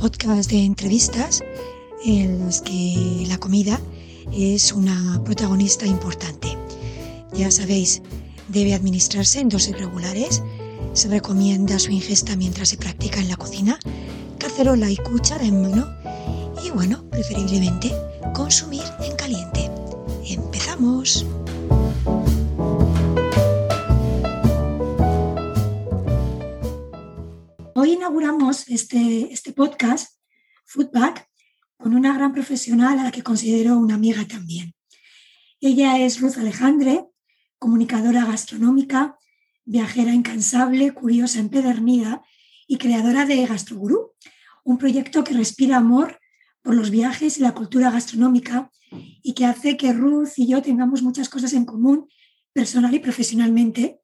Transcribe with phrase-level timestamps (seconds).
[0.00, 1.44] podcast de entrevistas
[2.06, 3.78] en los que la comida
[4.32, 6.56] es una protagonista importante.
[7.34, 8.00] Ya sabéis,
[8.48, 10.42] debe administrarse en dosis regulares,
[10.94, 13.78] se recomienda su ingesta mientras se practica en la cocina,
[14.38, 15.86] cacerola y cuchara en mano
[16.64, 17.92] y bueno, preferiblemente
[18.32, 19.70] consumir en caliente.
[20.26, 21.26] ¡Empezamos!
[27.90, 30.14] Inauguramos este, este podcast,
[30.64, 31.28] Foodback,
[31.76, 34.74] con una gran profesional a la que considero una amiga también.
[35.60, 37.06] Ella es Ruth Alejandre,
[37.58, 39.18] comunicadora gastronómica,
[39.64, 42.22] viajera incansable, curiosa, empedernida
[42.68, 44.12] y creadora de Gastrogurú,
[44.62, 46.20] un proyecto que respira amor
[46.62, 48.70] por los viajes y la cultura gastronómica
[49.20, 52.08] y que hace que Ruth y yo tengamos muchas cosas en común,
[52.52, 53.99] personal y profesionalmente,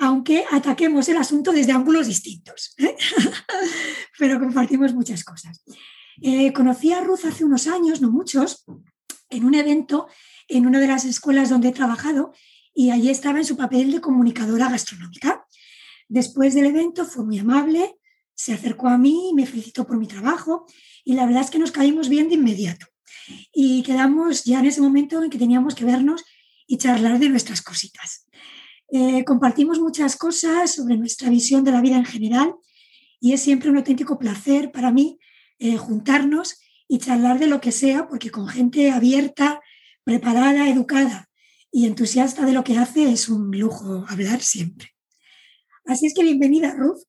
[0.00, 2.96] aunque ataquemos el asunto desde ángulos distintos, ¿eh?
[4.18, 5.62] pero compartimos muchas cosas.
[6.22, 8.64] Eh, conocí a Ruth hace unos años, no muchos,
[9.30, 10.08] en un evento
[10.48, 12.32] en una de las escuelas donde he trabajado
[12.74, 15.46] y allí estaba en su papel de comunicadora gastronómica.
[16.08, 17.96] Después del evento fue muy amable,
[18.34, 20.66] se acercó a mí, me felicitó por mi trabajo
[21.04, 22.86] y la verdad es que nos caímos bien de inmediato.
[23.52, 26.24] Y quedamos ya en ese momento en que teníamos que vernos
[26.66, 28.26] y charlar de nuestras cositas.
[28.96, 32.54] Eh, compartimos muchas cosas sobre nuestra visión de la vida en general
[33.18, 35.18] y es siempre un auténtico placer para mí
[35.58, 39.60] eh, juntarnos y charlar de lo que sea, porque con gente abierta,
[40.04, 41.28] preparada, educada
[41.72, 44.94] y entusiasta de lo que hace es un lujo hablar siempre.
[45.86, 47.02] Así es que bienvenida, Ruth,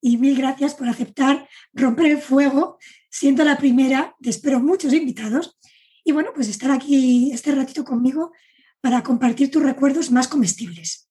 [0.00, 2.78] y mil gracias por aceptar romper el fuego,
[3.10, 5.58] siendo la primera de espero muchos invitados,
[6.04, 8.30] y bueno, pues estar aquí este ratito conmigo
[8.80, 11.04] para compartir tus recuerdos más comestibles.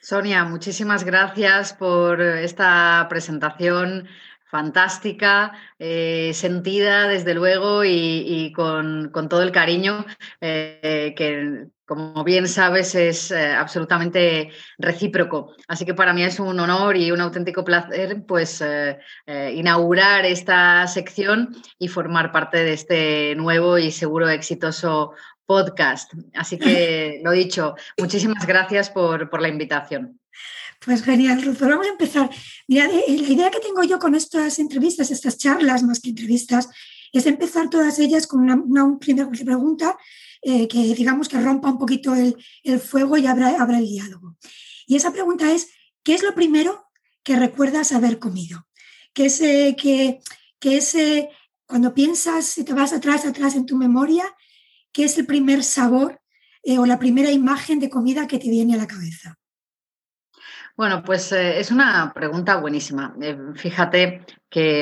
[0.00, 4.08] Sonia, muchísimas gracias por esta presentación
[4.52, 10.04] fantástica, eh, sentida desde luego y, con, todo el cariño
[10.42, 15.54] eh, que, como bien sabes, es eh, absolutamente recíproco.
[15.68, 18.62] Así que para mí es un honor y un auténtico placer pues
[19.26, 25.14] inaugurar esta sección y formar parte de este nuevo y seguro exitoso
[25.46, 26.12] podcast.
[26.34, 30.20] Así que, lo dicho, muchísimas gracias por, la invitación.
[30.84, 31.58] Pues genial, Ruth.
[31.60, 32.30] Vamos a empezar.
[32.66, 36.68] Mira, eh, la idea que tengo yo con estas entrevistas, estas charlas más que entrevistas,
[37.12, 39.96] es empezar todas ellas con una, primera pregunta
[40.40, 42.34] eh, que digamos que rompa un poquito el,
[42.80, 44.36] fuego y abra, el diálogo.
[44.86, 45.68] Y esa pregunta es,
[46.02, 46.90] ¿qué es lo primero
[47.22, 48.66] que recuerdas haber comido?
[49.12, 50.20] ¿Qué es, que,
[50.58, 50.96] que es
[51.66, 54.24] cuando piensas, si te vas atrás, atrás en tu memoria,
[54.92, 56.20] ¿qué es el primer sabor
[56.62, 59.38] eh, o la primera imagen de comida que te viene a la cabeza?
[60.74, 63.14] Bueno, pues eh, es una pregunta buenísima.
[63.20, 64.24] Eh, fíjate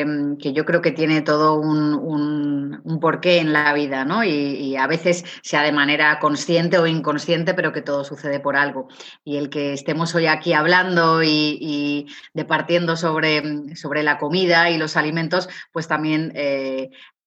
[0.06, 4.22] mm, que, yo creo que tiene todo un, porqué en la vida, ¿no?
[4.22, 8.88] Y, a veces sea de manera consciente o inconsciente, pero que todo sucede por algo.
[9.25, 14.78] Y el que estemos hoy aquí hablando y, departiendo sobre, mm, sobre, la comida y
[14.78, 16.32] los alimentos, pues también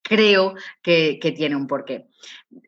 [0.03, 2.07] creo que, tiene un porqué.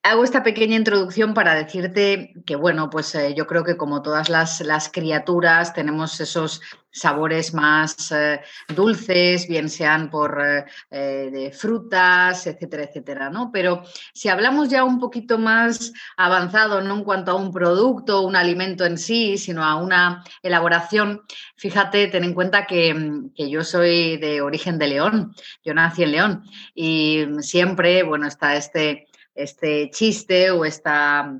[0.04, 4.30] Hago esta pequeña introducción para decirte que, bueno, pues eh, yo creo que como todas
[4.30, 6.62] las, criaturas tenemos esos
[6.92, 8.40] sabores más eh,
[8.74, 13.52] dulces, bien sean por eh, de frutas, etcétera, etcétera, ¿no?
[13.52, 13.84] Pero
[14.14, 18.86] si hablamos ya un poquito más avanzado, no en cuanto a un producto, un alimento
[18.86, 21.22] en sí, sino a una elaboración,
[21.58, 22.96] fíjate, ten en cuenta que
[23.36, 26.44] yo soy de origen de León, yo nací en León
[26.74, 29.05] y siempre, bueno, está este
[29.36, 31.40] este chiste o esta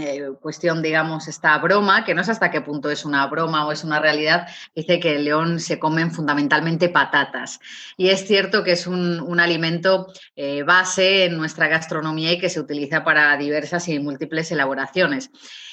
[0.00, 3.72] eh, cuestión, digamos, esta broma, que no sé hasta qué punto es una broma o
[3.72, 7.60] es una realidad, dice que el león se comen fundamentalmente patatas.
[7.96, 12.60] Y es cierto que es un, alimento eh, base en nuestra gastronomía y que se
[12.60, 15.30] utiliza para diversas y múltiples elaboraciones.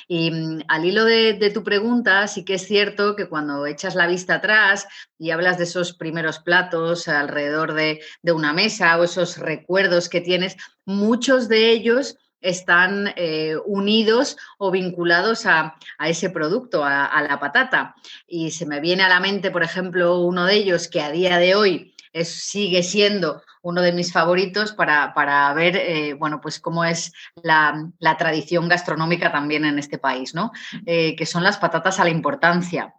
[0.07, 4.07] Y mm, al hilo de, tu pregunta, sí que es cierto que cuando echas la
[4.07, 4.87] vista atrás
[5.19, 10.55] y hablas de esos primeros platos alrededor de, una mesa o esos recuerdos que tienes,
[10.85, 17.95] muchos de ellos están eh, unidos o vinculados a, ese producto, a, la patata.
[18.27, 21.37] Y se me viene a la mente, por ejemplo, uno de ellos que a día
[21.37, 21.93] de hoy
[22.23, 27.11] sigue siendo uno de mis favoritos para, ver, eh, bueno, pues cómo es
[27.43, 30.51] la, tradición gastronómica también en este país, ¿no?
[30.85, 32.93] Eh, que son las patatas a la importancia.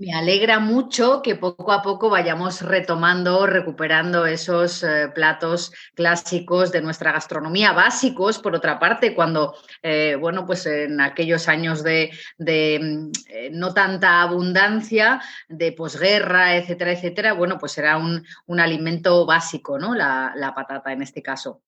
[0.00, 6.80] Me alegra mucho que poco a poco vayamos retomando, recuperando esos eh, platos clásicos de
[6.80, 13.10] nuestra gastronomía, básicos, por otra parte, cuando, eh, bueno, pues en aquellos años de, mm,
[13.28, 15.20] eh, no tanta abundancia,
[15.50, 18.24] de posguerra, etcétera, etcétera, bueno, pues era un,
[18.58, 19.94] alimento básico, ¿no?
[19.94, 21.62] La, la patata en este caso.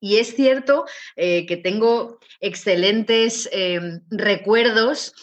[0.00, 3.50] Y es cierto que tengo excelentes
[4.10, 5.14] recuerdos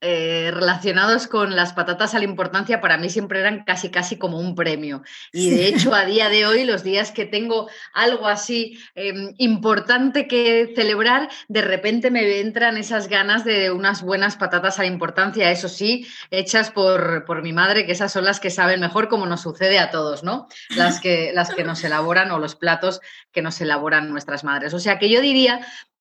[0.00, 4.38] eh, relacionados con las patatas a la importancia para mí siempre eran casi casi como
[4.38, 5.02] un premio.
[5.32, 10.28] Y de hecho a día de hoy, los días que tengo algo así em, importante
[10.28, 15.50] que celebrar, de repente me entran esas ganas de unas buenas patatas a la importancia,
[15.50, 19.26] eso sí, hechas por, por mi madre, que esas son las que saben mejor como
[19.26, 20.46] nos sucede a todos, ¿no?
[20.76, 23.00] Las que, las que nos elaboran o los platos
[23.32, 24.74] que nos elaboran nuestras madres.
[24.74, 25.60] O sea que yo diría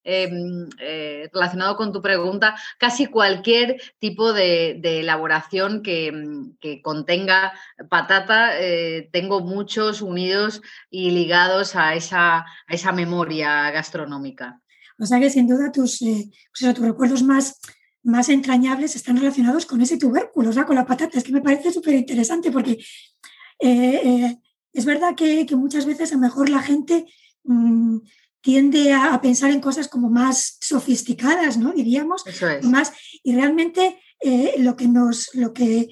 [0.09, 7.51] Em, eh, relacionado con tu pregunta, casi cualquier tipo de, elaboración mm, que, contenga
[7.89, 12.45] patata, eh, tengo muchos unidos y ligados a esa,
[12.94, 14.62] memoria gastronómica.
[14.98, 17.59] O sea que sin duda tus, eh, pues recuerdos más,
[18.01, 21.18] más entrañables están relacionados con ese tubérculo, o sea, con la patata.
[21.18, 22.77] Es que me parece súper interesante porque
[23.59, 27.07] es verdad que, muchas veces a lo mejor la gente
[27.44, 27.98] mm,
[28.47, 31.73] tiende a, pensar en cosas como más sofisticadas, ¿no?
[31.73, 32.23] Diríamos.
[32.63, 35.89] Más, y realmente eh, lo, que nos, lo, que,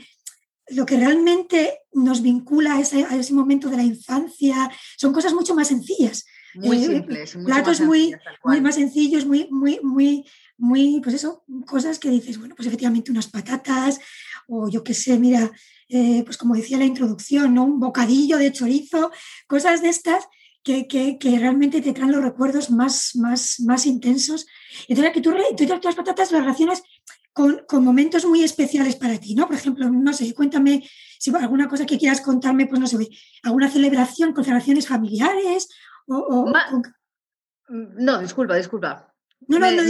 [0.70, 5.34] lo que realmente nos vincula a ese, a ese, momento de la infancia son cosas
[5.34, 6.24] mucho más sencillas.
[6.54, 7.38] Muy eh, simples.
[7.46, 8.16] platos muy,
[8.46, 10.26] muy más sencillos, muy, muy, muy,
[10.58, 14.00] muy, pues eso, cosas que dices, bueno, pues efectivamente unas patatas
[14.48, 15.52] o yo qué sé, mira,
[15.90, 17.66] eh, pues como decía la introducción, ¿no?
[17.66, 19.12] Un bocadillo de chorizo,
[19.46, 20.24] cosas de estas
[20.66, 24.48] que, realmente te traen los recuerdos más, más, más intensos.
[24.88, 26.82] Entonces, que tú, tú las patatas las relacionas
[27.32, 29.46] con, momentos muy especiales para ti, ¿no?
[29.46, 30.84] Por ejemplo, no sé, cuéntame
[31.20, 32.98] si alguna cosa que quieras contarme, pues no sé,
[33.44, 35.70] alguna celebración con celebraciones familiares
[36.08, 36.52] o...
[37.68, 39.14] No, disculpa, disculpa.
[39.48, 39.82] No, no, no,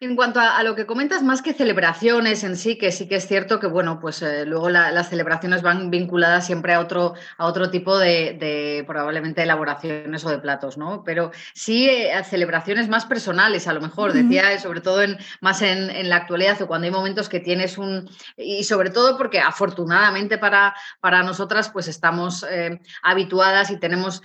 [0.00, 3.26] en cuanto a, lo que comentas, más que celebraciones en sí, que sí que es
[3.26, 7.70] cierto que, bueno, pues eh, luego las celebraciones van vinculadas siempre a otro, a otro
[7.70, 11.02] tipo de, probablemente elaboraciones o de platos, ¿no?
[11.04, 15.62] Pero sí eh, a celebraciones más personales, a lo mejor, decía, sobre todo en, más
[15.62, 18.08] en, la actualidad o cuando hay momentos que tienes un...
[18.36, 24.22] Y sobre todo porque afortunadamente para, para nosotras, pues estamos eh, habituadas y tenemos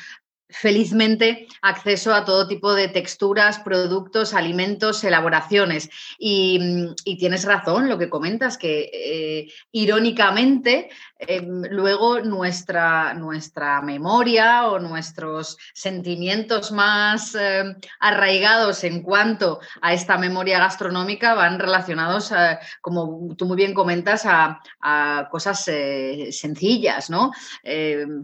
[0.53, 5.89] felizmente acceso a todo tipo de texturas, productos, alimentos, elaboraciones.
[6.19, 10.89] Y, tienes razón lo que comentas, que eh, irónicamente
[11.19, 20.17] em, luego nuestra, nuestra, memoria o nuestros sentimientos más em, arraigados en cuanto a esta
[20.17, 27.09] memoria gastronómica van relacionados, eh, como tú muy bien comentas, a, a cosas eh, sencillas,
[27.09, 27.31] ¿no?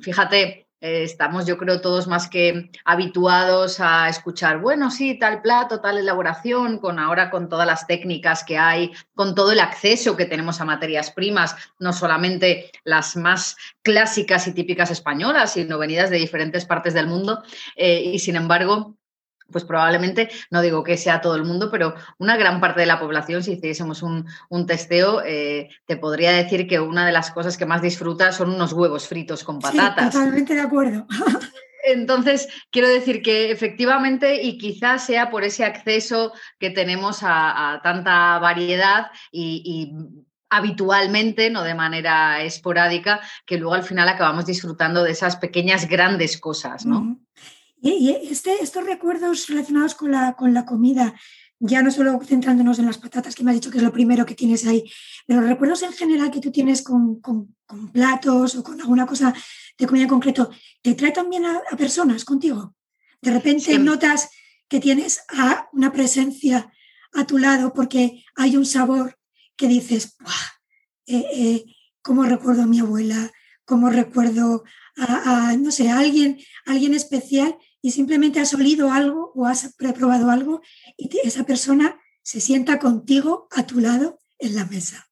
[0.02, 5.82] Fíjate, eh, estamos, yo creo, todos más que habituados a escuchar, bueno, sí, tal plato,
[5.82, 10.26] tal elaboración, con ahora con todas las técnicas que hay, con todo el acceso que
[10.26, 16.18] tenemos a materias primas, no solamente las más clásicas y típicas españolas, sino venidas de
[16.18, 17.44] diferentes partes del mundo.
[17.76, 18.99] Eh, y sin embargo,
[19.52, 23.00] pues probablemente, no digo que sea todo el mundo, pero una gran parte de la
[23.00, 24.26] población, si hiciésemos un,
[24.68, 28.74] testeo, eh, te podría decir que una de las cosas que más disfruta son unos
[28.74, 30.14] huevos fritos con patatas.
[30.14, 31.08] totalmente de acuerdo.
[31.84, 38.38] Entonces, quiero decir que efectivamente, y quizás sea por ese acceso que tenemos a, tanta
[38.40, 39.94] variedad y,
[40.50, 46.40] habitualmente, no de manera esporádica, que luego al final acabamos disfrutando de esas pequeñas grandes
[46.40, 47.20] cosas, ¿no?
[47.82, 51.16] Y, este, estos recuerdos relacionados con la, con la comida,
[51.60, 54.26] ya no solo centrándonos en las patatas, que me has dicho que es lo primero
[54.26, 54.84] que tienes ahí,
[55.26, 57.56] pero los recuerdos en general que tú tienes con, con,
[57.94, 59.34] platos o con alguna cosa
[59.78, 60.50] de comida en concreto,
[60.82, 62.76] ¿te trae también a, personas contigo?
[63.22, 64.30] De repente notas
[64.68, 66.72] que tienes a una presencia
[67.14, 69.20] a tu lado porque hay un sabor
[69.56, 70.18] que dices,
[71.06, 71.66] eh, eh,
[72.02, 73.32] ¿cómo recuerdo a mi abuela?
[73.66, 74.64] ¿Cómo recuerdo
[74.98, 80.30] a, no sé, a alguien, alguien especial y simplemente has olido algo o has preprobado
[80.30, 80.62] algo
[80.98, 85.09] y esa persona se sienta contigo a tu lado en la mesa.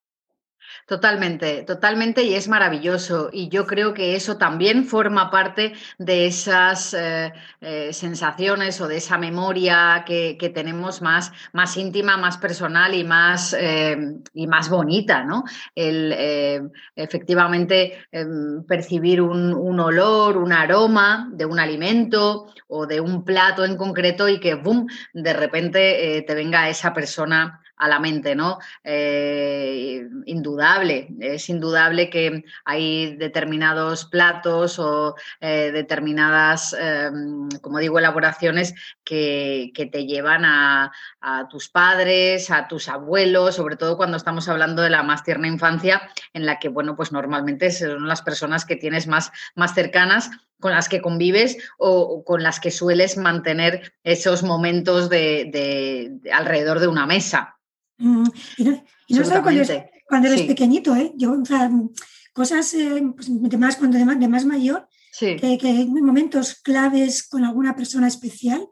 [0.87, 3.29] Totalmente, totalmente y es maravilloso.
[3.33, 8.95] Y yo creo que eso también forma parte de esas eh, eh, sensaciones o de
[8.95, 13.97] esa memoria que, tenemos más, más, íntima, más personal y más, eh,
[14.33, 15.43] y más bonita, ¿no?
[15.75, 23.25] El efectivamente em, percibir un, un, olor, un aroma de un alimento o de un
[23.25, 28.35] plato en concreto y que, ¡boom!, de repente te venga esa persona a la mente,
[28.35, 28.59] ¿no?
[28.83, 38.73] Eh, indudable, es indudable que hay determinados platos o eh, determinadas, em, como digo, elaboraciones
[39.03, 40.91] que, te llevan a,
[41.49, 46.01] tus padres, a tus abuelos, sobre todo cuando estamos hablando de la más tierna infancia,
[46.33, 50.71] en la que, bueno, pues normalmente son las personas que tienes más, más cercanas con
[50.71, 57.05] las que convives o, con las que sueles mantener esos momentos de, alrededor de una
[57.05, 57.57] mesa.
[57.97, 58.27] Mm,
[58.57, 61.13] y no, solo cuando eres, pequeñito, ¿eh?
[61.15, 61.71] Yo, o sea,
[62.33, 64.87] cosas eh, pues, de más, cuando de más, mayor,
[65.19, 68.67] que, hay momentos claves con alguna persona especial,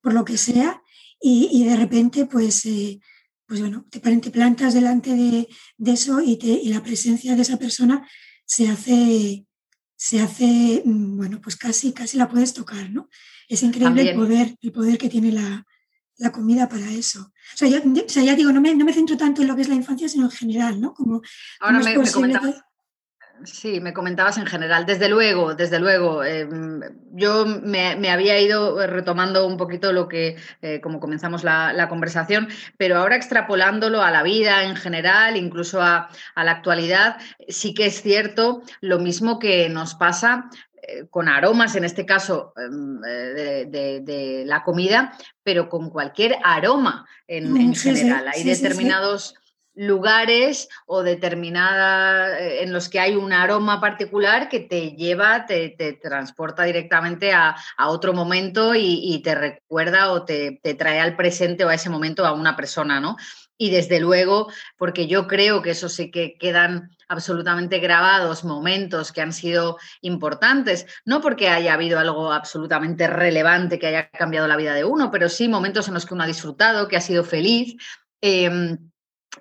[0.00, 0.82] por lo que sea,
[1.20, 3.00] y, de repente, pues, eh,
[3.46, 5.48] pues bueno, te, te plantas delante de,
[5.92, 8.06] eso y, te, y la presencia de esa persona
[8.44, 9.46] se hace
[9.96, 13.08] se hace, mm, bueno, pues casi, casi la puedes tocar, ¿no?
[13.48, 15.66] Es increíble el poder, el poder que tiene la,
[16.32, 17.32] comida para eso.
[17.54, 19.74] O sea, ya digo, no me, no me, centro tanto en lo que es la
[19.74, 20.94] infancia, sino en general, ¿no?
[20.94, 21.22] Como,
[21.60, 21.94] Ahora me,
[23.44, 24.86] Sí, me comentabas en general.
[24.86, 26.24] Desde luego, desde luego.
[26.24, 26.80] Em,
[27.12, 32.96] yo me, había ido retomando un poquito lo que, eh, como comenzamos la, conversación, pero
[32.96, 37.18] ahora extrapolándolo a la vida en general, incluso a, la actualidad,
[37.48, 40.50] sí que es cierto lo mismo que nos pasa
[41.10, 47.52] con aromas, en este caso em, eh, de, la comida, pero con cualquier aroma en,
[47.52, 48.28] mm, general.
[48.28, 49.34] Hay determinados
[49.76, 55.76] lugares o determinada eh, en los que hay un aroma particular que te lleva, te,
[56.02, 57.54] transporta directamente a,
[57.86, 62.32] otro momento y, te recuerda o te, trae al presente o a ese momento a
[62.32, 63.16] una persona, ¿no?
[63.58, 69.22] Y desde luego, porque yo creo que eso sí que quedan absolutamente grabados momentos que
[69.22, 74.74] han sido importantes, no porque haya habido algo absolutamente relevante que haya cambiado la vida
[74.74, 77.76] de uno, pero sí momentos en los que uno ha disfrutado, que ha sido feliz.
[78.20, 78.90] Em,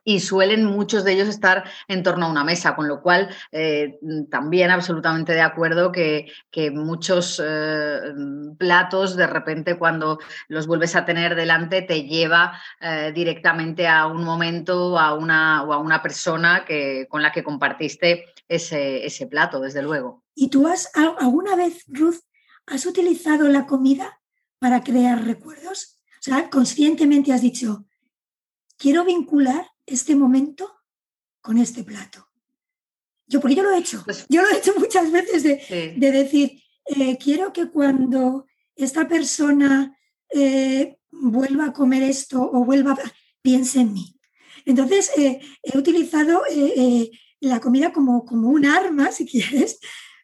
[0.03, 3.99] y suelen muchos de ellos estar en torno a una mesa, con lo cual eh,
[4.29, 6.27] también absolutamente de acuerdo que,
[6.73, 7.99] muchos eh,
[8.57, 14.23] platos de repente cuando los vuelves a tener delante te lleva eh, directamente a un
[14.23, 19.59] momento a una, o a una persona que, con la que compartiste ese, ese plato,
[19.59, 20.23] desde luego.
[20.33, 22.19] ¿Y tú has alguna vez, Ruth,
[22.67, 24.19] has utilizado la comida
[24.59, 25.97] para crear recuerdos?
[26.19, 27.85] O sea, conscientemente has dicho,
[28.77, 30.71] quiero vincular este momento
[31.41, 32.27] con este plato.
[33.27, 36.61] Yo, porque yo lo he hecho, pues yo lo he hecho muchas veces de, decir,
[36.85, 39.97] eh, quiero que cuando esta persona
[40.29, 42.97] eh, vuelva a comer esto o vuelva a...
[43.41, 44.19] piense en mí.
[44.65, 46.41] Entonces, eh, he utilizado
[47.39, 49.79] la comida como, como un arma, si quieres,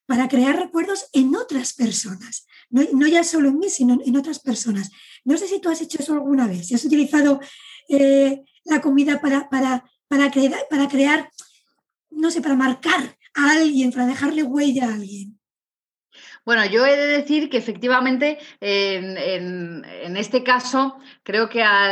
[0.06, 2.46] para crear recuerdos en otras personas.
[2.70, 4.90] No, no, ya solo en mí, sino en otras personas.
[5.24, 7.40] No sé si tú has hecho eso alguna vez, si has utilizado
[8.64, 11.30] la comida para, para, para, crear, para crear,
[12.10, 15.40] no sé, para marcar a alguien, para dejarle huella a alguien.
[16.44, 21.92] Bueno, yo he de decir que efectivamente en, este caso creo que a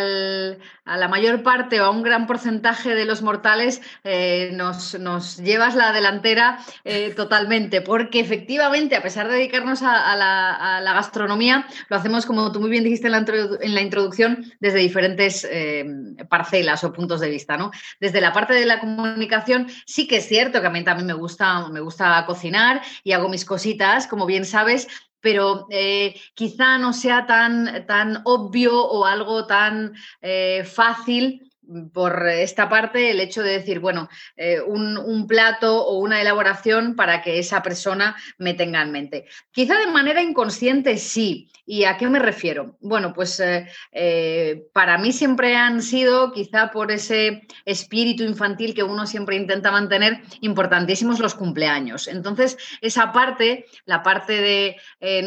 [0.97, 5.91] la mayor parte o a un gran porcentaje de los mortales eh, nos, llevas la
[5.91, 12.51] delantera eh, totalmente, porque efectivamente, a pesar de dedicarnos a, la, gastronomía, lo hacemos, como
[12.51, 15.85] tú muy bien dijiste en la, introducción, desde diferentes eh,
[16.27, 17.55] parcelas o puntos de vista.
[17.55, 17.71] ¿no?
[17.99, 21.13] Desde la parte de la comunicación, sí que es cierto que a mí también me
[21.13, 24.87] gusta, me gusta cocinar y hago mis cositas, como bien sabes,
[25.21, 31.48] pero eh, quizá no sea tan, tan, obvio o algo tan eh, fácil
[31.93, 34.89] por esta parte el hecho de decir, bueno, eh, un,
[35.27, 39.25] plato o una elaboración para que esa persona me tenga en mente.
[39.51, 41.51] Quizá de manera inconsciente sí.
[41.65, 42.77] ¿Y a qué me refiero?
[42.79, 48.81] Bueno, pues eh, eh, para mí siempre han sido, quizá por ese espíritu infantil que
[48.81, 52.07] uno siempre intenta mantener, importantísimos los cumpleaños.
[52.07, 54.77] Entonces, esa parte, la parte de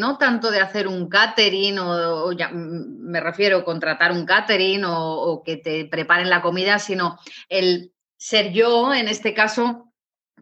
[0.01, 5.59] no tanto de hacer un catering o, ya, me refiero contratar un catering o que
[5.59, 9.93] te preparen la comida, sino el ser yo, en este caso,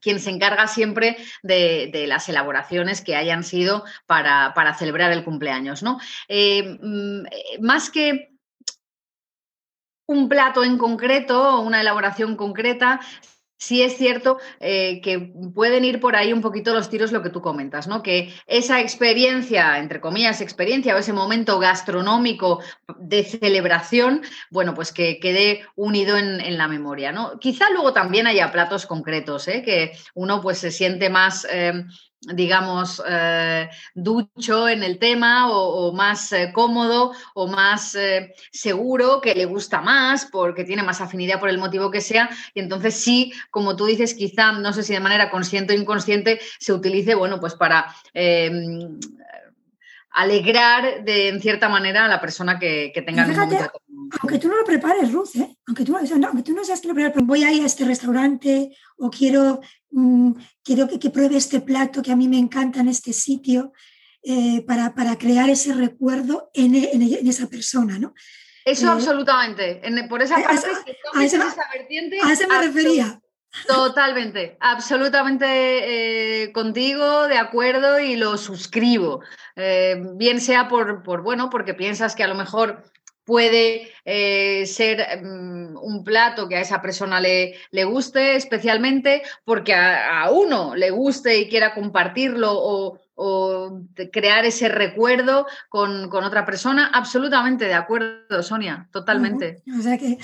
[0.00, 5.82] quien se encarga siempre de, las elaboraciones que hayan sido para, celebrar el cumpleaños.
[5.82, 5.98] ¿no?
[6.28, 7.24] Eh, mm,
[7.60, 8.30] más que
[10.06, 13.00] un plato en concreto o una elaboración concreta,
[13.60, 17.28] sí es cierto eh, que pueden ir por ahí un poquito los tiros lo que
[17.28, 18.02] tú comentas, ¿no?
[18.02, 22.60] Que esa experiencia, entre comillas, experiencia o ese momento gastronómico
[22.98, 27.38] de celebración, bueno, pues que quede unido en, la memoria, ¿no?
[27.38, 29.62] Quizá luego también haya platos concretos, ¿eh?
[29.62, 31.46] que uno pues se siente más...
[31.50, 31.84] Eh,
[32.20, 39.34] digamos, eh, ducho en el tema o, más eh, cómodo o más eh, seguro, que
[39.34, 42.28] le gusta más porque tiene más afinidad por el motivo que sea.
[42.54, 46.40] Y entonces sí, como tú dices, quizá, no sé si de manera consciente o inconsciente,
[46.58, 48.98] se utilice, bueno, pues para em,
[50.10, 53.70] alegrar de, en cierta manera a la persona que, tenga el
[54.20, 55.30] Aunque tú no lo prepares, Ruth,
[55.66, 57.84] aunque, tú, no, aunque tú no seas que lo prepares, voy a ir a este
[57.84, 60.32] restaurante o quiero Mm,
[60.62, 63.72] quiero que, que, pruebe este plato que a mí me encanta en este sitio,
[64.22, 68.12] eh, para, para, crear ese recuerdo en, en, esa persona, ¿no?
[68.66, 69.80] Eso eh, absolutamente,
[70.10, 70.68] por esa parte,
[71.14, 71.38] a, esa,
[71.72, 73.18] vertiente, a esa me refería.
[73.66, 79.22] Totalmente, absolutamente eh, contigo, de acuerdo y lo suscribo.
[80.16, 82.84] bien sea por, por, bueno, porque piensas que a lo mejor
[83.24, 89.74] puede eh, ser mm, un plato que a esa persona le, le guste especialmente porque
[89.74, 92.98] a, uno le guste y quiera compartirlo o,
[94.10, 96.90] crear ese recuerdo con, otra persona.
[96.94, 99.62] Absolutamente de acuerdo, Sonia, totalmente.
[99.78, 100.16] O sea que,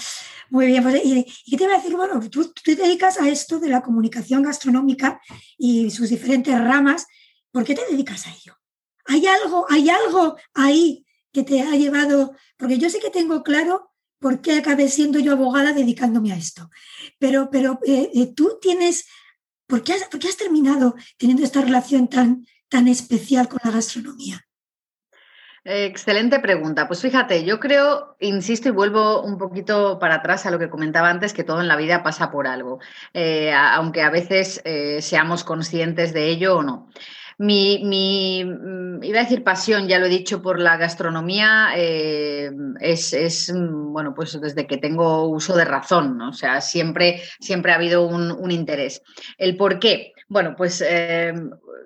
[0.48, 0.82] muy bien.
[0.82, 1.94] Pues, ¿y, qué te voy a decir?
[1.94, 5.20] Bueno, tú, tú te dedicas a esto de la comunicación gastronómica
[5.58, 7.06] y sus diferentes ramas.
[7.50, 8.56] ¿Por qué te dedicas a ello?
[9.04, 11.05] ¿Hay algo, hay algo ahí
[11.36, 15.32] que te ha llevado, porque yo sé que tengo claro por qué acabé siendo yo
[15.32, 16.70] abogada dedicándome a esto,
[17.18, 19.06] pero, pero eh, eh, tú tienes,
[19.66, 24.46] ¿por qué, has, has, terminado teniendo esta relación tan, tan especial con la gastronomía?
[25.62, 26.86] Excelente pregunta.
[26.86, 31.10] Pues fíjate, yo creo, insisto y vuelvo un poquito para atrás a lo que comentaba
[31.10, 32.78] antes, que todo en la vida pasa por algo,
[33.12, 34.62] eh, aunque a veces
[35.00, 36.88] seamos conscientes de ello o no.
[37.38, 42.50] Mi, mm, iba a decir pasión, ya lo he dicho, por la gastronomía eh,
[42.80, 47.76] es, mm, bueno, pues desde que tengo uso de razón, o sea, siempre, siempre ha
[47.76, 49.02] habido un, interés.
[49.36, 50.12] ¿El por qué?
[50.28, 51.34] Bueno, pues eh,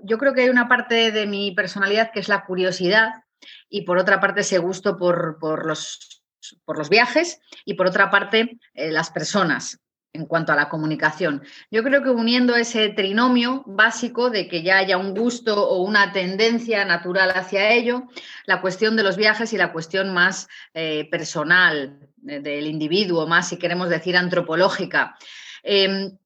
[0.04, 3.10] yo creo que hay una parte de mi personalidad que es la curiosidad
[3.68, 6.22] y por otra parte ese gusto por, por los,
[6.64, 9.80] por los viajes y por otra parte eh, las personas
[10.12, 11.42] en cuanto a la comunicación.
[11.70, 16.12] Yo creo que uniendo ese trinomio básico de que ya haya un gusto o una
[16.12, 18.04] tendencia natural hacia ello,
[18.46, 23.48] la cuestión de los viajes y la cuestión más eh, personal eh, del individuo, más
[23.48, 25.16] si queremos decir antropológica.
[25.62, 26.16] Em,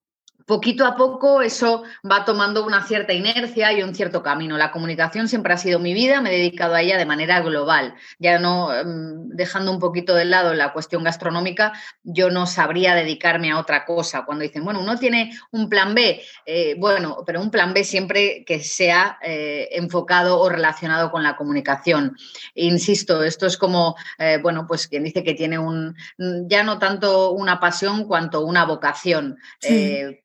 [0.46, 4.57] poquito a poco eso va tomando una cierta inercia y un cierto camino.
[4.57, 7.94] La comunicación siempre ha sido mi vida, me he dedicado a ella de manera global.
[8.18, 13.50] Ya no, em, dejando un poquito de lado la cuestión gastronómica, yo no sabría dedicarme
[13.50, 14.24] a otra cosa.
[14.24, 18.44] Cuando dicen, bueno, uno tiene un plan B, eh, bueno, pero un plan B siempre
[18.46, 22.16] que sea eh, enfocado o relacionado con la comunicación.
[22.54, 25.96] Insisto, esto es como, eh, bueno, pues quien dice que tiene un,
[26.48, 29.38] ya no tanto una pasión cuanto una vocación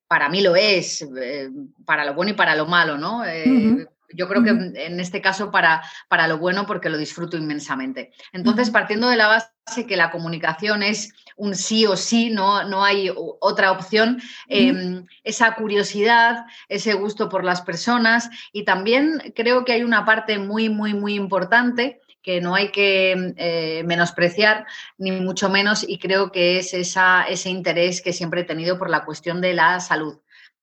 [0.09, 1.49] para mí lo es, eh,
[1.85, 3.23] para lo bueno y para lo malo, ¿no?
[3.23, 8.11] Eh, yo creo que en este caso para, para lo bueno porque lo disfruto inmensamente.
[8.33, 12.83] Entonces, partiendo de la base que la comunicación es un sí o sí, no, no
[12.83, 19.73] hay otra opción, em, esa curiosidad, ese gusto por las personas y también creo que
[19.73, 24.65] hay una parte muy, muy, muy importante que no hay que eh, menospreciar,
[24.97, 28.89] ni mucho menos, y creo que es esa, ese interés que siempre he tenido por
[28.89, 30.19] la cuestión de la salud.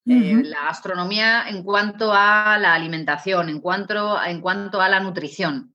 [0.08, 5.74] Eh, la astronomía en cuanto a la alimentación, en cuanto, en cuanto a la nutrición.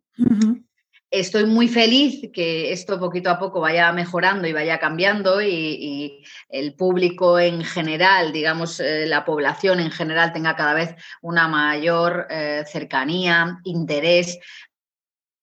[1.09, 6.75] Estoy muy feliz que esto poquito a poco vaya mejorando y vaya cambiando y, el
[6.75, 12.27] público en general, digamos, eh, la población en general tenga cada vez una mayor
[12.65, 14.39] cercanía, interés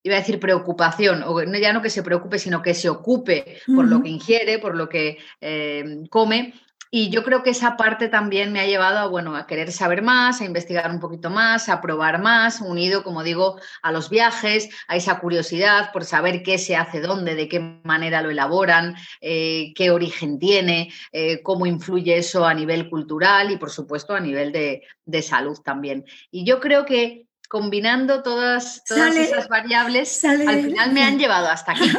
[0.08, 3.86] iba a decir preocupación, o ya no que se preocupe, sino que se ocupe por
[3.86, 6.54] lo que ingiere, por lo que eh, come.
[6.90, 10.00] Y yo creo que esa parte también me ha llevado a, bueno, a querer saber
[10.00, 14.70] más, a investigar un poquito más, a probar más, unido, como digo, a los viajes,
[14.86, 19.72] a esa curiosidad por saber qué se hace dónde, de qué manera lo elaboran, eh,
[19.74, 24.50] qué origen tiene, eh, cómo influye eso a nivel cultural y, por supuesto, a nivel
[24.50, 26.06] de, de salud también.
[26.30, 31.90] Y yo creo que combinando todas, esas variables, al final me han llevado hasta aquí,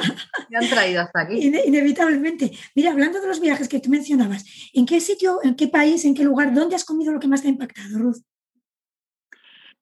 [0.49, 1.51] me han traído hasta aquí.
[1.65, 2.51] inevitablemente.
[2.75, 6.13] Mira, hablando de los viajes que tú mencionabas, ¿en qué sitio, en qué país, en
[6.13, 8.21] qué lugar, dónde has comido lo que más te ha impactado, Ruth?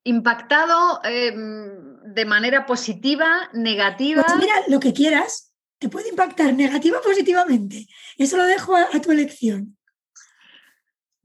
[0.03, 4.23] Impactado em, de manera positiva, negativa.
[4.23, 7.87] Pues mira, lo que quieras, te puede impactar negativa o positivamente.
[8.17, 9.76] Eso lo dejo a tu elección.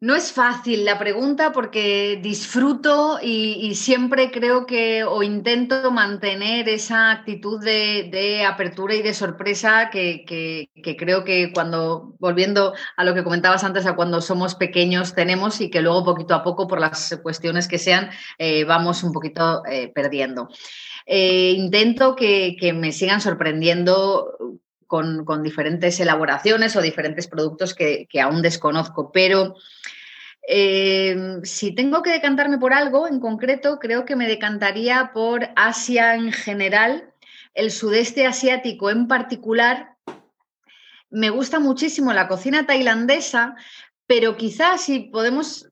[0.02, 7.12] No es fácil la pregunta porque disfruto y, siempre creo que o intento mantener esa
[7.12, 10.24] actitud de, apertura y de sorpresa que,
[10.98, 15.70] creo que cuando, volviendo a lo que comentabas antes, a cuando somos pequeños tenemos y
[15.70, 19.92] que luego poquito a poco por las cuestiones que sean eh, vamos un poquito eh,
[19.94, 20.48] perdiendo.
[21.06, 24.36] Eh, intento que, me sigan sorprendiendo
[24.92, 29.54] con, diferentes elaboraciones o diferentes productos que, aún desconozco, pero
[30.46, 36.14] eh, si tengo que decantarme por algo en concreto, creo que me decantaría por Asia
[36.14, 37.10] en general,
[37.54, 39.96] el sudeste asiático en particular.
[41.08, 43.56] Me gusta muchísimo la cocina tailandesa,
[44.06, 45.70] pero quizás si podemos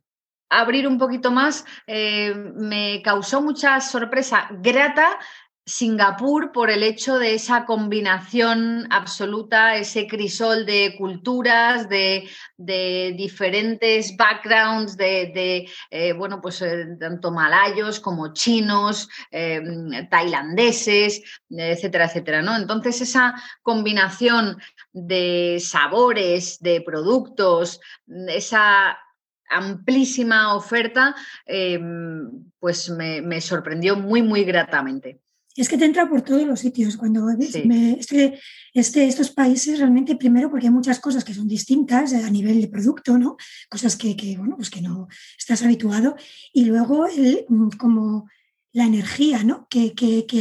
[0.48, 5.18] abrir un poquito más, eh, me causó mucha sorpresa grata
[5.66, 14.96] Singapur por el hecho de esa combinación absoluta, ese crisol de culturas, de, diferentes backgrounds,
[14.96, 22.56] de, eh, bueno, pues eh, tanto malayos como chinos, em, tailandeses, etcétera, etcétera, ¿no?
[22.56, 24.58] Entonces esa combinación
[24.92, 27.80] de sabores, de productos,
[28.28, 28.98] esa
[29.48, 35.20] amplísima oferta, em, pues me sorprendió muy, muy gratamente
[35.56, 36.96] es que te entra por todos los sitios.
[36.96, 38.40] Cuando este,
[38.72, 42.68] este, estos países realmente, primero porque hay muchas cosas que son distintas a nivel de
[42.68, 43.36] producto, ¿no?
[43.68, 46.16] Cosas que, bueno, pues que no estás habituado.
[46.52, 47.06] Y luego
[47.48, 48.28] mm, como
[48.72, 49.66] la energía, ¿no?
[49.68, 49.92] Que,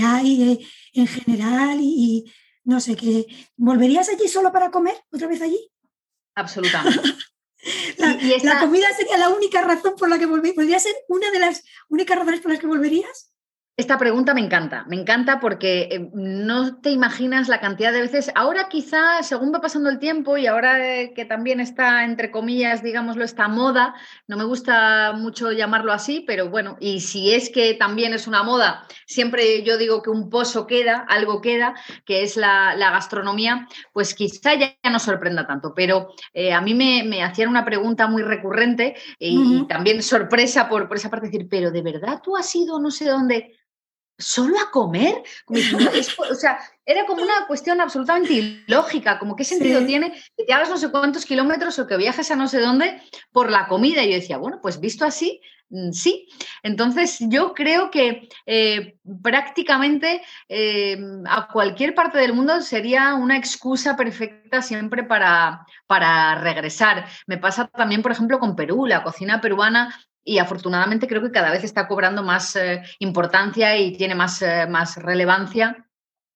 [0.03, 2.31] hay eh, en general y,
[2.63, 3.25] no sé, que
[3.57, 5.71] ¿volverías allí solo para comer otra vez allí?
[6.35, 7.01] Absolutamente.
[7.97, 10.55] la, la, comida sería la única razón por la que volverías.
[10.55, 13.33] ¿Podría ser una de las únicas razones por las que volverías?
[13.79, 18.29] Esta pregunta me encanta, me encanta porque eh, no te imaginas la cantidad de veces,
[18.35, 22.83] ahora quizá según va pasando el tiempo y ahora eh, que también está, entre comillas,
[22.83, 23.95] digámoslo, esta moda,
[24.27, 28.43] no me gusta mucho llamarlo así, pero bueno, y si es que también es una
[28.43, 34.13] moda, siempre yo digo que un pozo queda, algo queda, que es la, gastronomía, pues
[34.13, 38.97] quizá ya no sorprenda tanto, pero eh, a mí me, hacían una pregunta muy recurrente
[39.17, 42.91] y, también sorpresa por, por esa parte, decir, pero de verdad tú has ido no
[42.91, 43.55] sé dónde
[44.19, 45.23] ¿Solo a comer?
[45.47, 50.69] o sea, era como una cuestión absolutamente ilógica, como qué sentido tiene que te hagas
[50.69, 53.01] no sé cuántos kilómetros o que viajes a no sé dónde
[53.31, 54.03] por la comida.
[54.03, 56.27] Y yo decía, bueno, pues visto así, mm, sí.
[56.63, 63.95] Entonces yo creo que eh, prácticamente eh, a cualquier parte del mundo sería una excusa
[63.95, 67.05] perfecta siempre para, para regresar.
[67.25, 68.85] Me pasa también, por ejemplo, con Perú.
[68.85, 69.95] La cocina peruana
[70.29, 74.67] y afortunadamente creo que cada vez está cobrando más eh, importancia y tiene más, eh,
[74.69, 75.87] más relevancia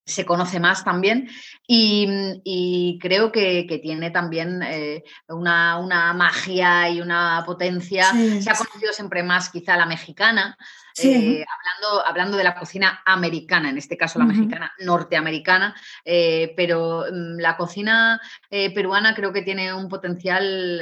[0.06, 1.30] se conoce más también
[1.66, 8.12] y, creo que, tiene también eh, una, magia y una potencia.
[8.12, 10.58] se ha conocido siempre más quizá la mexicana,
[10.98, 17.56] hablando, hablando de la cocina americana, en este caso la mexicana norteamericana, pero mm, la
[17.56, 20.82] cocina peruana creo que tiene un potencial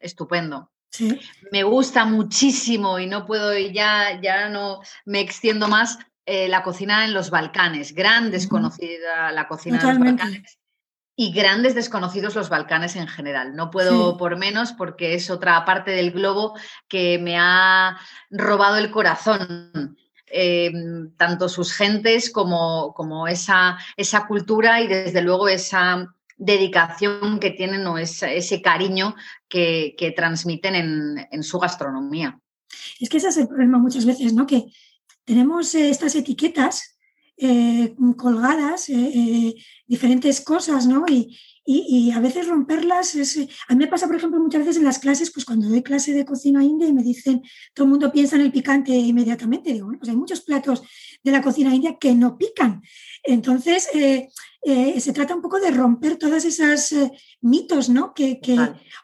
[0.00, 0.70] estupendo.
[1.50, 7.04] Me gusta muchísimo y no puedo, ya, ya no me extiendo más, eh, la cocina
[7.04, 10.58] en los Balcanes, gran desconocida la cocina en los Balcanes
[11.16, 13.56] y grandes desconocidos los Balcanes en general.
[13.56, 16.56] No puedo por menos porque es otra parte del globo
[16.88, 17.98] que me ha
[18.30, 19.96] robado el corazón.
[20.34, 26.06] Em, tanto sus gentes como, como esa, esa cultura y desde luego esa,
[26.44, 29.14] dedicación que tienen o ese, cariño
[29.48, 30.74] que, transmiten
[31.30, 32.38] en, su gastronomía.
[32.98, 34.46] Es que ese es el problema muchas veces, ¿no?
[34.46, 34.64] Que
[35.24, 36.98] tenemos eh, estas etiquetas
[37.36, 39.54] eh, colgadas, eh,
[39.86, 41.04] diferentes cosas, ¿no?
[41.08, 41.38] Y,
[42.12, 43.38] a veces romperlas es...
[43.68, 46.12] A mí me pasa, por ejemplo, muchas veces en las clases, pues cuando doy clase
[46.12, 47.40] de cocina india y me dicen,
[47.72, 50.82] todo el mundo piensa en el picante inmediatamente, digo, bueno, pues hay muchos platos
[51.22, 52.82] de la cocina india que no pican.
[53.22, 58.14] Entonces, eh, se trata un poco de romper todas esas eh, mitos, ¿no?
[58.14, 58.40] Que,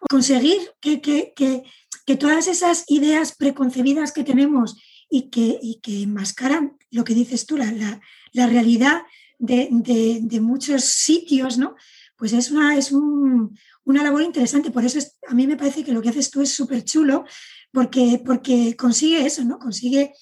[0.09, 4.77] conseguir que, que, todas esas ideas preconcebidas que tenemos
[5.11, 8.01] y que, y que enmascaran lo que dices tú, la,
[8.33, 9.03] la, realidad
[9.39, 11.75] de, de, muchos sitios, ¿no?
[12.17, 14.71] Pues es una, es una labor interesante.
[14.71, 17.25] Por eso a mí me parece que lo que haces tú es súper chulo,
[17.73, 19.59] porque, porque consigue eso, ¿no?
[19.59, 20.13] Consigue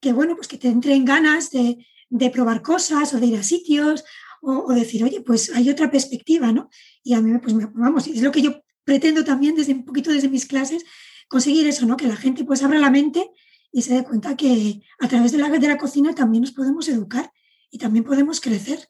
[0.00, 3.42] que, bueno, pues que te entren ganas de, de probar cosas o de ir a
[3.42, 4.04] sitios
[4.42, 6.70] o, decir, oye, pues hay otra perspectiva, ¿no?
[7.02, 10.28] Y a mí, pues vamos, es lo que yo pretendo también desde un poquito desde
[10.28, 10.84] mis clases,
[11.28, 11.96] conseguir eso, ¿no?
[11.96, 13.28] Que la gente pues abra la mente
[13.72, 16.88] y se dé cuenta que a través de la, de la cocina también nos podemos
[16.88, 17.32] educar
[17.70, 18.88] y también podemos crecer.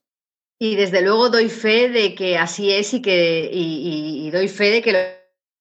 [0.58, 4.82] Y desde luego doy fe de que así es y que y, doy fe de
[4.82, 5.15] que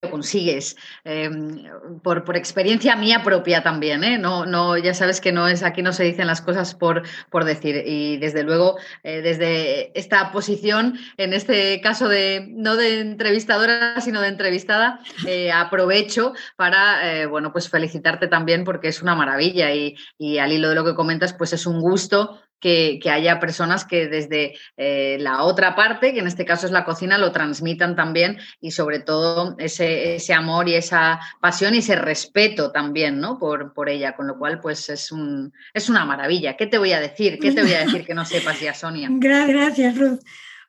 [0.10, 0.76] consigues.
[1.04, 1.64] Em,
[2.02, 4.18] por, por, experiencia mía propia también, ¿eh?
[4.18, 7.46] No, no, ya sabes que no es, aquí no se dicen las cosas por, por
[7.46, 7.84] decir.
[7.86, 14.22] Y desde luego, eh, desde esta posición, en este caso de no de entrevistadora, sino
[14.22, 19.74] de entrevistada, eh, aprovecho para bueno, pues felicitarte también porque es una maravilla.
[19.74, 23.86] Y, y al hilo de lo que comentas, pues es un gusto que, haya personas
[23.86, 27.96] que desde eh, la otra parte, que en este caso es la cocina, lo transmitan
[27.96, 33.38] también y sobre todo ese, ese amor y esa pasión y ese respeto también ¿no?
[33.38, 36.58] por, por ella, con lo cual pues es, un, es una maravilla.
[36.58, 37.38] ¿Qué te voy a decir?
[37.40, 39.10] ¿Qué te voy a decir que no sepas ya, Sonia?
[39.20, 40.20] Gracias, Ruth.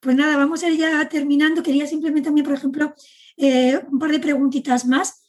[0.01, 1.63] Pues nada, vamos a ir ya terminando.
[1.63, 2.95] Quería simplemente también, por ejemplo,
[3.37, 5.27] eh, un par de preguntitas más,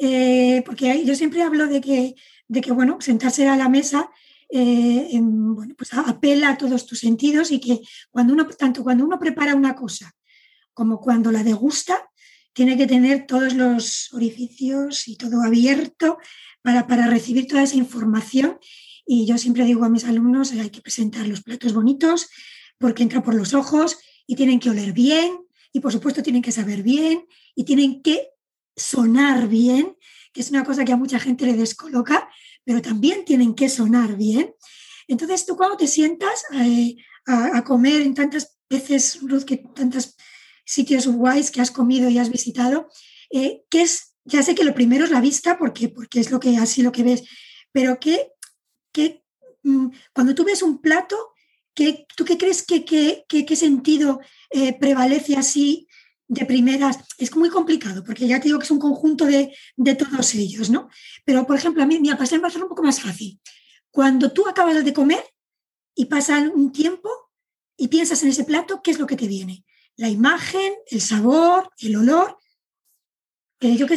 [0.00, 2.14] eh, porque yo siempre hablo de que,
[2.48, 4.10] de que, bueno, sentarse a la mesa
[4.50, 7.80] eh, bueno, pues apela a todos tus sentidos y que
[8.10, 10.14] cuando uno, tanto cuando uno prepara una cosa
[10.72, 12.08] como cuando la degusta,
[12.52, 16.18] tiene que tener todos los orificios y todo abierto
[16.62, 18.58] para, para recibir toda esa información.
[19.04, 22.28] Y yo siempre digo a mis alumnos, hay que presentar los platos bonitos
[22.78, 25.38] porque entra por los ojos y tienen que oler bien
[25.72, 28.30] y por supuesto tienen que saber bien y tienen que
[28.76, 29.96] sonar bien,
[30.32, 32.28] que es una cosa que a mucha gente le descoloca,
[32.68, 34.54] pero también tienen que sonar bien.
[35.06, 40.14] Entonces, tú cuando te sientas eh, a, comer en tantas veces, Ruth, tantos
[40.66, 42.90] sitios guays que has comido y has visitado,
[43.30, 44.14] eh, ¿qué es?
[44.26, 46.92] Ya sé que lo primero es la vista, porque, porque es lo que así lo
[46.92, 47.22] que ves,
[47.72, 48.32] pero ¿qué,
[48.92, 49.24] qué
[49.62, 51.16] mm, cuando tú ves un plato,
[51.72, 55.88] ¿qué, ¿tú qué crees que, qué sentido eh, prevalece así
[56.28, 59.54] de primeras, es muy complicado, porque ya te digo que es un conjunto de,
[59.94, 60.88] todos ellos, ¿no?
[61.24, 63.40] Pero, por ejemplo, a mí me va a ser un poco más fácil.
[63.90, 65.24] Cuando tú acabas de comer
[65.94, 67.10] y pasa un tiempo
[67.76, 69.64] y piensas en ese plato, ¿qué es lo que te viene?
[69.96, 72.36] La imagen, el sabor, el olor,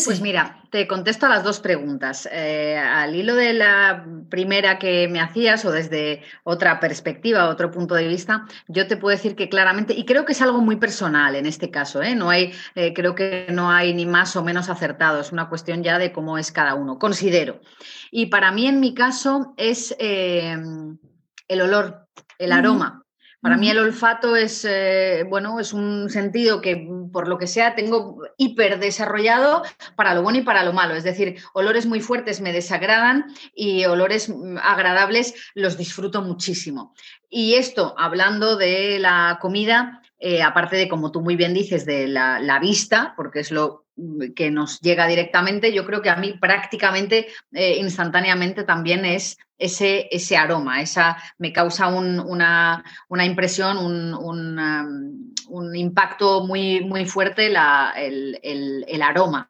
[0.05, 2.27] pues mira, te contesto a las dos preguntas.
[2.31, 7.93] Eh, al hilo de la primera que me hacías o desde otra perspectiva, otro punto
[7.93, 11.35] de vista, yo te puedo decir que claramente, y creo que es algo muy personal
[11.35, 12.15] en este caso, ¿eh?
[12.15, 15.83] no hay, eh, creo que no hay ni más o menos acertado, es una cuestión
[15.83, 17.61] ya de cómo es cada uno, considero.
[18.09, 20.97] Y para mí, en mi caso, es el
[21.49, 22.07] olor,
[22.39, 23.03] el aroma.
[23.41, 27.73] Para mí el olfato es, eh, bueno, es un sentido que por lo que sea
[27.73, 29.63] tengo hiper desarrollado
[29.95, 30.93] para lo bueno y para lo malo.
[30.93, 36.93] Es decir, olores muy fuertes me desagradan y olores mm, agradables los disfruto muchísimo.
[37.29, 42.07] Y esto, hablando de la comida, eh, aparte de, como tú muy bien dices, de
[42.07, 43.85] la, vista, porque es lo
[44.35, 50.07] que nos llega directamente, yo creo que a mí prácticamente eh, instantáneamente también es ese,
[50.11, 52.83] ese aroma, esa me causa una,
[53.25, 54.13] impresión, un,
[55.47, 59.49] un, impacto muy, muy fuerte el, el aroma.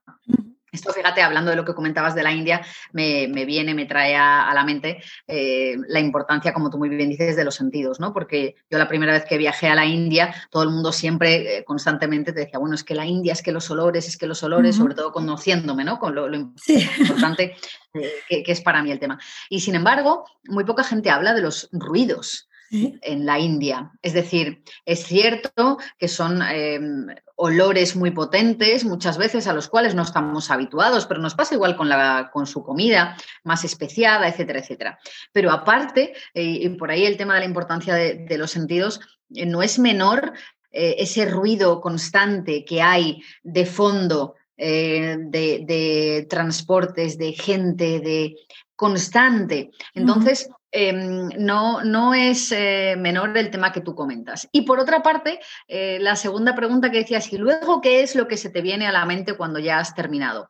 [0.72, 2.62] Esto, fíjate, hablando de lo que comentabas de la India,
[2.94, 7.36] me, viene, me trae a, la mente eh, la importancia, como tú muy bien dices,
[7.36, 8.14] de los sentidos, ¿no?
[8.14, 11.64] Porque yo la primera vez que viajé a la India, todo el mundo siempre, eh,
[11.66, 14.44] constantemente, te decía, bueno, es que la India, es que los olores, es que los
[14.44, 16.00] olores, sobre todo conociéndome, ¿no?
[16.00, 17.58] Con lo, importante
[17.94, 19.20] eh, que, que es para mí el tema.
[19.50, 23.92] Y sin embargo, muy poca gente habla de los ruidos en la India.
[24.02, 29.94] Es decir, es cierto que son em, olores muy potentes, muchas veces a los cuales
[29.96, 34.60] no estamos habituados, pero nos pasa igual con, la, con su comida más especiada, etcétera,
[34.60, 35.00] etcétera.
[35.34, 39.02] Pero aparte, eh, y por ahí el tema de la importancia de, los sentidos,
[39.34, 40.34] eh, no es menor
[40.72, 44.36] eh, ese ruido constante que hay de fondo
[44.67, 48.36] de, transportes, de gente, de
[48.76, 49.71] constante.
[49.93, 54.47] Entonces, Em, no, no es eh, menor el tema que tú comentas.
[54.54, 58.26] Y por otra parte, eh, la segunda pregunta que decías, y luego, ¿qué es lo
[58.26, 60.47] que se te viene a la mente cuando ya has terminado?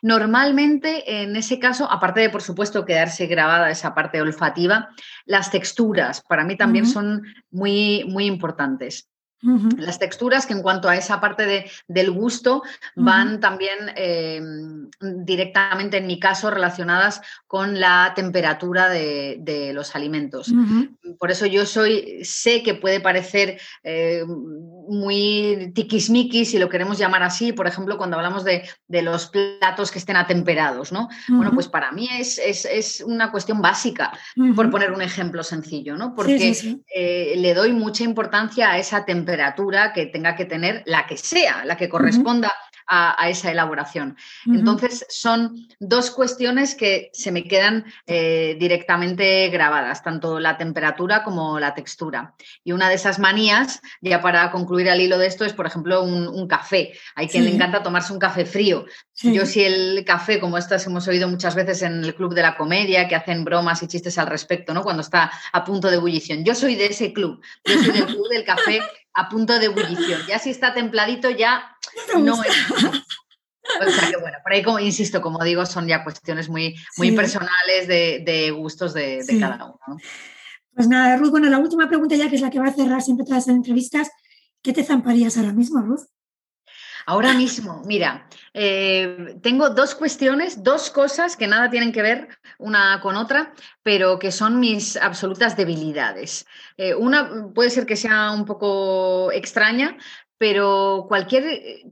[0.00, 4.90] Normalmente, en ese caso, aparte de, por supuesto, quedarse grabada esa parte olfativa,
[5.24, 9.08] las texturas para mí también son muy, muy importantes.
[9.78, 12.62] Las texturas que en cuanto a esa parte de, del gusto
[12.96, 20.52] van también em, directamente, en mi caso, relacionadas con la temperatura de, los alimentos.
[21.18, 24.24] Por eso yo soy, sé que puede parecer eh,
[24.88, 29.98] muy tiquismiquis, si lo queremos llamar así, por ejemplo, cuando hablamos de, los platos que
[29.98, 31.08] estén atemperados, ¿no?
[31.28, 34.12] Bueno, pues para mí es, una cuestión básica,
[34.54, 36.14] por poner un ejemplo sencillo, ¿no?
[36.14, 41.16] Porque eh, le doy mucha importancia a esa temperatura que tenga que tener la que
[41.16, 42.52] sea, la que corresponda
[42.86, 44.16] a, esa elaboración.
[44.46, 51.58] Entonces, son dos cuestiones que se me quedan eh, directamente grabadas, tanto la temperatura como
[51.58, 52.34] la textura.
[52.62, 56.02] Y una de esas manías, ya para concluir al hilo de esto, es, por ejemplo,
[56.02, 56.92] un, café.
[57.14, 58.84] Hay quien le encanta tomarse un café frío.
[59.22, 62.56] Yo si el café, como estas hemos oído muchas veces en el Club de la
[62.56, 64.82] Comedia, que hacen bromas y chistes al respecto, ¿no?
[64.82, 66.44] Cuando está a punto de ebullición.
[66.44, 67.40] Yo soy de ese club.
[67.64, 68.80] Yo soy del club del café
[69.14, 70.20] a punto de ebullición.
[70.28, 71.76] Ya si está templadito, ya
[72.18, 72.70] no es.
[73.80, 77.12] O sea que bueno, por ahí, como insisto, como digo, son ya cuestiones muy, muy
[77.12, 79.98] personales de, gustos de, cada uno.
[80.74, 83.00] Pues nada, Ruth, bueno, la última pregunta ya, que es la que va a cerrar
[83.00, 84.10] siempre todas las entrevistas,
[84.60, 86.06] ¿qué te zamparías ahora mismo, Ruth?
[87.06, 93.00] Ahora mismo, mira, eh, tengo dos cuestiones, dos cosas que nada tienen que ver una
[93.00, 96.46] con otra, pero que son mis absolutas debilidades.
[96.76, 99.96] Eh, una puede ser que sea un poco extraña,
[100.38, 101.44] pero cualquier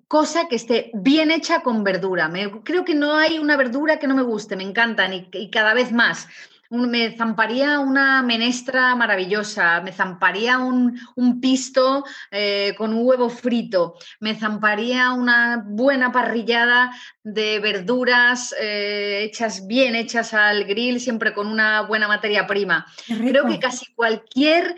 [0.09, 2.29] cosa que esté bien hecha con verdura.
[2.29, 5.75] Me, creo que no hay una verdura que no me guste, me encantan y cada
[5.75, 6.29] vez más
[6.73, 10.99] me zamparía una menestra maravillosa, me zamparía un,
[11.41, 16.91] pisto eh, con un huevo frito, me zamparía una buena parrillada
[17.23, 22.87] de verduras eh, hechas bien, hechas al grill, siempre con una buena materia prima.
[23.07, 24.75] Creo que casi cualquier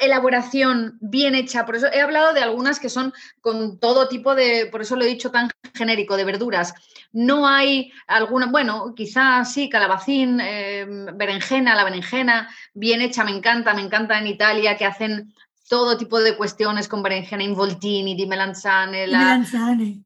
[0.00, 1.66] elaboración bien hecha.
[1.66, 5.04] Por eso he hablado de algunas que son con todo tipo de, por eso lo
[5.04, 6.74] he dicho tan genérico, de verduras.
[7.12, 13.74] No hay alguna, bueno, quizás sí, calabacín, em, berenjena, la berenjena bien hecha, me encanta,
[13.74, 15.34] me encanta en Italia que hacen
[15.68, 19.06] todo tipo de cuestiones con berenjena involtini, di melanzane.
[19.06, 19.18] La...
[19.18, 20.04] Melanzane.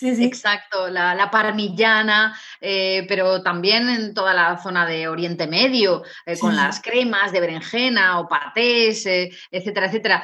[0.00, 6.56] Exacto, la, parmillana, eh, pero también en toda la zona de Oriente Medio, eh, con
[6.56, 10.22] las cremas de berenjena o patés, eh, etcétera, etcétera.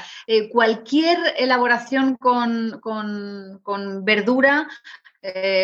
[0.51, 4.69] cualquier elaboración con, con, verdura,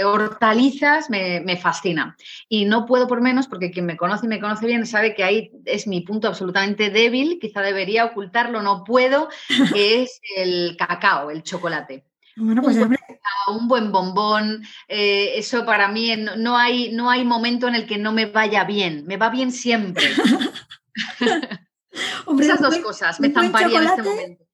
[0.05, 2.17] hortalizas me, me, fascina.
[2.49, 5.25] Y no puedo por menos, porque quien me conoce y me conoce bien sabe que
[5.25, 9.29] ahí es mi punto absolutamente débil, quizá debería ocultarlo, no puedo,
[9.75, 12.08] que es el cacao, el chocolate.
[12.39, 12.77] Bueno, pues
[13.49, 17.99] un, buen, bombón, eh, eso para mí no hay, no hay momento en el que
[17.99, 20.05] no me vaya bien, me va bien siempre.
[22.41, 24.45] Esas dos cosas me zamparía en este momento.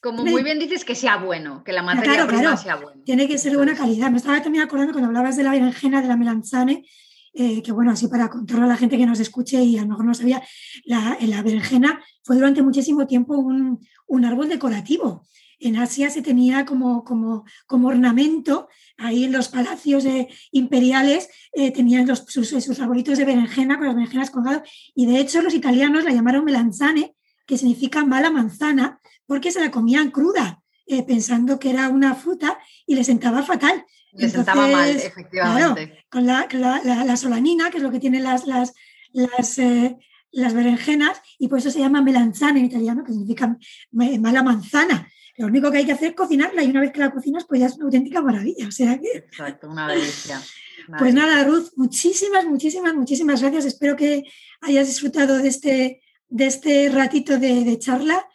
[0.00, 3.02] Como muy bien dices, que sea bueno, que la materia prima sea buena.
[3.04, 4.10] Tiene que ser de buena calidad.
[4.10, 6.84] Me estaba también acordando cuando hablabas de la berenjena, de la melanzane,
[7.32, 9.88] eh, que bueno, así para contarlo a la gente que nos escuche y a lo
[9.88, 10.42] mejor no sabía,
[10.84, 15.26] la, la berenjena fue durante muchísimo tiempo un, un árbol decorativo
[15.58, 20.04] en Asia se tenía como, como, como ornamento, ahí en los palacios
[20.50, 25.18] imperiales eh, tenían los, sus, sus, arbolitos de berenjena con las berenjenas colgadas y de
[25.18, 27.14] hecho los italianos la llamaron melanzane,
[27.46, 32.58] que significa mala manzana, porque se la comían cruda, eh, pensando que era una fruta
[32.86, 33.84] y le sentaba fatal.
[34.12, 36.04] Le sentaba mal, efectivamente.
[36.10, 38.72] con la, la, solanina, que es lo que tienen las, las,
[39.12, 39.96] las, eh,
[40.32, 43.56] las berenjenas, y por eso se llama melanzane en italiano, que significa
[43.92, 45.08] mala manzana.
[45.38, 47.60] Lo único que hay que hacer es cocinarla y una vez que la cocinas, pues
[47.60, 48.68] ya es una auténtica maravilla.
[48.68, 49.18] O sea que...
[49.18, 50.40] Exacto, una delicia.
[50.98, 53.66] pues nada, Ruth, muchísimas, muchísimas, muchísimas gracias.
[53.66, 54.24] Espero que
[54.62, 58.26] hayas disfrutado de este, de este ratito de, charla.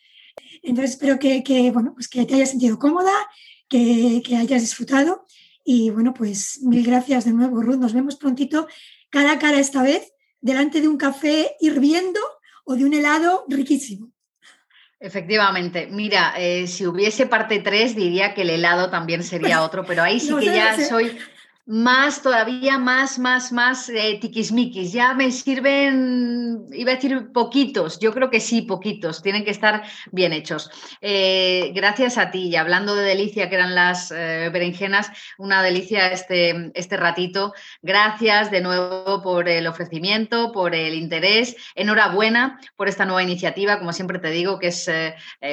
[0.62, 3.14] Entonces espero que, bueno, pues que te hayas sentido cómoda,
[3.68, 5.26] que, que hayas disfrutado.
[5.64, 7.78] Y bueno, pues mil gracias de nuevo, Ruth.
[7.78, 8.68] Nos vemos prontito,
[9.10, 12.20] cara a cara esta vez, delante de un café hirviendo
[12.64, 14.12] o de un helado riquísimo.
[15.04, 20.04] Efectivamente, mira, eh, si hubiese parte 3 diría que el helado también sería otro, pero
[20.04, 21.18] ahí sí que ya soy
[21.72, 24.92] más, todavía más, más, más eh, tiquismiquis.
[24.92, 29.84] Ya me sirven, iba a decir poquitos, yo creo que sí, poquitos, tienen que estar
[30.12, 30.70] bien hechos.
[31.00, 36.12] Eh, gracias a ti, y hablando de delicia, que eran las eh, berenjenas, una delicia
[36.12, 37.54] este, este ratito.
[37.82, 41.56] Gracias de nuevo por el ofrecimiento, por el interés.
[41.76, 44.92] Enhorabuena por esta nueva iniciativa, como siempre te digo, que es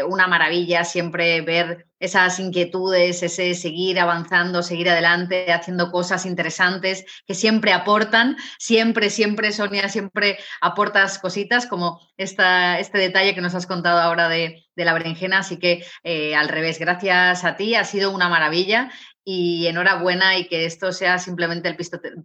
[0.09, 7.34] una maravilla siempre ver esas inquietudes, ese seguir avanzando, seguir adelante, haciendo cosas interesantes que
[7.34, 13.66] siempre aportan, siempre, siempre, Sonia, siempre aportas cositas como esta, este detalle que nos has
[13.66, 18.12] contado ahora de, la berenjena, así que eh, al revés, gracias a ti, ha sido
[18.12, 18.92] una maravilla
[19.30, 21.76] y enhorabuena y que esto sea simplemente el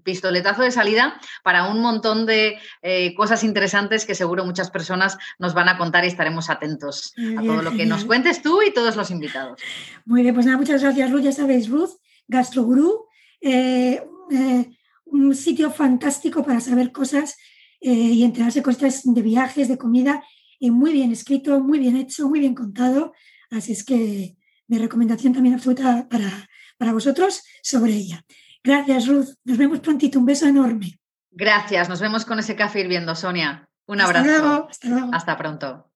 [0.04, 5.54] pistoletazo de salida para un montón de eh, cosas interesantes que seguro muchas personas nos
[5.54, 8.96] van a contar y estaremos atentos a todo lo que nos cuentes tú y todos
[8.96, 9.60] los invitados.
[10.06, 11.92] Muy bien, pues nada, muchas gracias Ruth, ya sabéis, Ruth,
[12.30, 13.08] Gastroguru,
[13.42, 14.70] eh, eh,
[15.04, 17.36] un sitio fantástico para saber cosas
[17.82, 20.24] y enterarse cosas de viajes, de comida,
[20.58, 23.12] y muy bien escrito, muy bien hecho, muy bien contado,
[23.50, 24.38] así es que
[24.70, 26.48] mi recomendación también absoluta para
[26.78, 28.24] para vosotros sobre ella.
[28.64, 29.28] Gracias, Ruth.
[29.44, 30.20] Nos vemos prontito.
[30.20, 31.00] Un beso enorme.
[31.32, 31.90] Gracias.
[31.90, 33.68] Nos vemos con ese café hirviendo, Sonia.
[33.88, 34.40] Un Hasta abrazo.
[34.42, 35.10] luego, hasta luego.
[35.14, 35.90] Hasta pronto.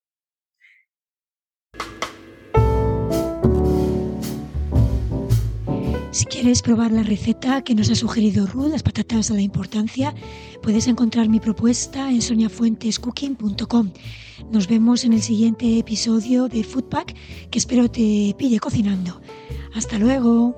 [6.12, 10.16] Si quieres probar la receta que nos ha sugerido Ruth, las patatas a la importancia,
[10.64, 13.92] puedes encontrar mi propuesta en soniafuentescooking.com.
[14.52, 17.14] Nos vemos en el siguiente episodio de Foodpack
[17.52, 19.22] que espero te pille cocinando.
[19.74, 20.56] Hasta luego.